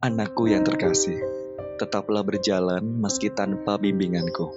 Anakku 0.00 0.48
yang 0.48 0.64
terkasih, 0.64 1.20
tetaplah 1.76 2.24
berjalan 2.24 2.80
meski 2.80 3.28
tanpa 3.28 3.76
bimbinganku. 3.76 4.48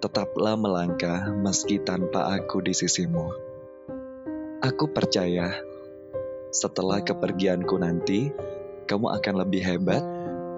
Tetaplah 0.00 0.56
melangkah 0.56 1.28
meski 1.36 1.76
tanpa 1.84 2.32
aku 2.32 2.64
di 2.64 2.72
sisimu. 2.72 3.28
Aku 4.64 4.88
percaya, 4.88 5.52
setelah 6.48 7.04
kepergianku 7.04 7.76
nanti, 7.76 8.32
kamu 8.88 9.20
akan 9.20 9.44
lebih 9.44 9.60
hebat, 9.68 10.00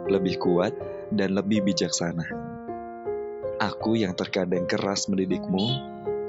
lebih 0.07 0.39
kuat, 0.39 0.71
dan 1.11 1.35
lebih 1.35 1.67
bijaksana. 1.67 2.23
Aku 3.59 3.99
yang 3.99 4.15
terkadang 4.15 4.71
keras 4.71 5.11
mendidikmu, 5.11 5.67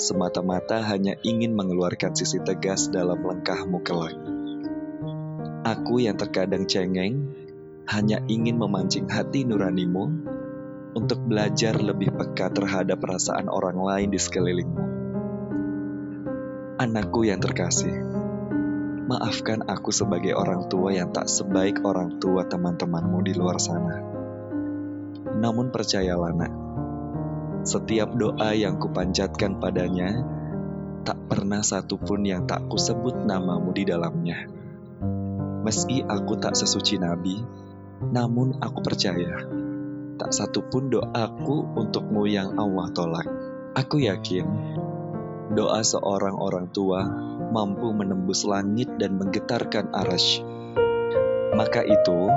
semata-mata 0.01 0.81
hanya 0.81 1.13
ingin 1.21 1.53
mengeluarkan 1.53 2.17
sisi 2.17 2.41
tegas 2.41 2.89
dalam 2.89 3.21
langkahmu 3.21 3.85
kelak. 3.85 4.17
Aku 5.61 6.01
yang 6.01 6.17
terkadang 6.17 6.65
cengeng, 6.65 7.42
hanya 7.87 8.23
ingin 8.31 8.55
memancing 8.55 9.11
hati 9.11 9.43
nuranimu 9.43 10.05
untuk 10.93 11.19
belajar 11.25 11.75
lebih 11.81 12.13
peka 12.15 12.53
terhadap 12.53 13.01
perasaan 13.01 13.49
orang 13.49 13.75
lain 13.81 14.09
di 14.13 14.19
sekelilingmu. 14.21 14.83
Anakku 16.79 17.25
yang 17.27 17.41
terkasih, 17.41 17.91
maafkan 19.09 19.67
aku 19.67 19.91
sebagai 19.91 20.33
orang 20.37 20.69
tua 20.71 20.95
yang 20.95 21.11
tak 21.11 21.27
sebaik 21.27 21.83
orang 21.83 22.17
tua 22.17 22.47
teman-temanmu 22.47 23.19
di 23.25 23.33
luar 23.35 23.57
sana. 23.59 23.99
Namun 25.33 25.73
percayalah 25.73 26.31
nak, 26.33 26.53
setiap 27.67 28.15
doa 28.15 28.53
yang 28.53 28.79
kupanjatkan 28.79 29.59
padanya, 29.59 30.23
tak 31.03 31.19
pernah 31.27 31.59
satupun 31.59 32.23
yang 32.23 32.47
tak 32.47 32.63
kusebut 32.71 33.27
namamu 33.27 33.75
di 33.75 33.83
dalamnya. 33.83 34.47
Meski 35.63 36.03
aku 36.03 36.39
tak 36.39 36.59
sesuci 36.59 36.99
Nabi, 36.99 37.39
namun 38.11 38.59
aku 38.59 38.83
percaya, 38.83 39.45
tak 40.17 40.31
satupun 40.35 40.91
doaku 40.91 41.63
untukmu 41.77 42.27
yang 42.27 42.57
Allah 42.59 42.87
tolak. 42.91 43.27
Aku 43.73 44.01
yakin, 44.01 44.45
doa 45.53 45.81
seorang 45.81 46.37
orang 46.37 46.69
tua 46.69 47.05
mampu 47.53 47.93
menembus 47.93 48.43
langit 48.43 48.89
dan 48.97 49.17
menggetarkan 49.21 49.93
arash. 49.93 50.41
Maka 51.53 51.85
itu, 51.85 52.29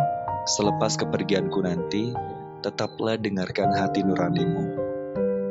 selepas 0.45 1.01
kepergianku 1.01 1.65
nanti, 1.65 2.13
tetaplah 2.61 3.17
dengarkan 3.17 3.73
hati 3.73 4.05
nuranimu. 4.05 4.65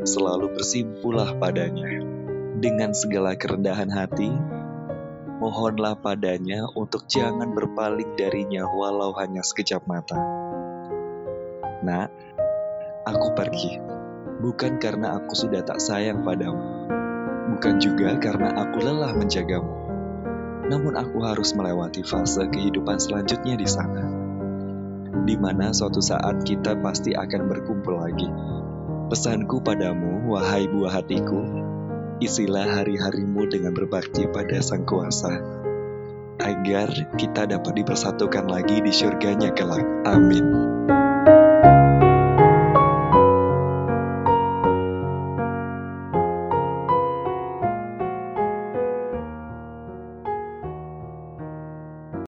Selalu 0.06 0.54
bersimpulah 0.54 1.34
padanya. 1.38 2.02
Dengan 2.56 2.94
segala 2.94 3.34
kerendahan 3.36 3.90
hati, 3.90 4.32
mohonlah 5.36 6.00
padanya 6.00 6.64
untuk 6.80 7.12
jangan 7.12 7.52
berpaling 7.52 8.16
darinya 8.16 8.64
walau 8.64 9.12
hanya 9.20 9.44
sekejap 9.44 9.84
mata. 9.84 10.16
Nak, 11.84 12.10
aku 13.04 13.28
pergi, 13.36 13.84
bukan 14.40 14.80
karena 14.80 15.20
aku 15.20 15.36
sudah 15.36 15.60
tak 15.68 15.84
sayang 15.84 16.24
padamu, 16.24 16.88
bukan 17.52 17.84
juga 17.84 18.16
karena 18.16 18.56
aku 18.56 18.80
lelah 18.80 19.12
menjagamu. 19.12 19.76
Namun 20.66 20.98
aku 20.98 21.22
harus 21.22 21.54
melewati 21.54 22.02
fase 22.02 22.48
kehidupan 22.50 22.98
selanjutnya 22.98 23.60
di 23.60 23.68
sana, 23.70 24.08
di 25.28 25.36
mana 25.38 25.76
suatu 25.76 26.00
saat 26.02 26.42
kita 26.48 26.80
pasti 26.80 27.14
akan 27.14 27.52
berkumpul 27.52 28.02
lagi. 28.02 28.26
Pesanku 29.06 29.62
padamu, 29.62 30.26
wahai 30.34 30.66
buah 30.66 30.98
hatiku, 30.98 31.38
isilah 32.20 32.82
hari-harimu 32.82 33.48
dengan 33.50 33.76
berbakti 33.76 34.26
pada 34.30 34.60
Sang 34.64 34.88
Kuasa, 34.88 35.34
agar 36.42 37.16
kita 37.16 37.48
dapat 37.48 37.74
dipersatukan 37.80 38.50
lagi 38.50 38.84
di 38.84 38.92
surganya 38.92 39.52
kelak. 39.56 39.86
Amin. 40.04 40.65